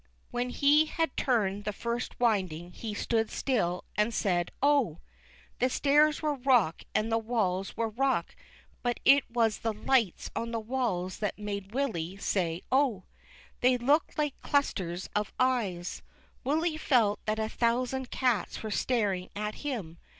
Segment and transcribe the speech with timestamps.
[0.31, 4.97] When he liad turned the first winding, he stood still and said Oh!"
[5.59, 8.35] The stairs were rock and the walls were rock,
[8.81, 13.03] but it was the lights on the walls that made Willy say Oh!"
[13.61, 16.01] They looked like clusters of eyes;
[16.43, 19.99] Willy felt that a thousand cats w^ere staring at him.